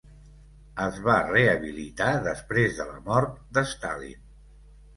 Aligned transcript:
Es 0.85 0.97
va 1.07 1.17
rehabilitar 1.27 2.09
després 2.29 2.81
de 2.81 2.89
la 2.89 2.99
mort 3.13 3.39
d'Stalin. 3.59 4.21